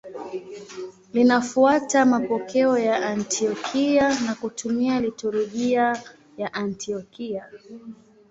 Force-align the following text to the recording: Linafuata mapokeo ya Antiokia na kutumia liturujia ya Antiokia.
Linafuata 1.13 2.05
mapokeo 2.05 2.77
ya 2.77 3.07
Antiokia 3.09 4.19
na 4.25 4.35
kutumia 4.35 4.99
liturujia 4.99 6.01
ya 6.37 6.53
Antiokia. 6.53 7.45